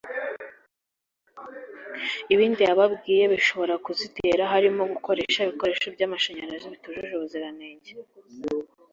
Ibindi 2.33 2.61
yababwiye 2.67 3.23
bishobora 3.33 3.73
kuzitera 3.85 4.41
harimo 4.53 4.83
gukoresha 4.93 5.39
ibikoresho 5.45 5.87
by’amashanyarazi 5.95 6.67
bitujuje 6.73 7.13
ubuziranenge 7.15 7.91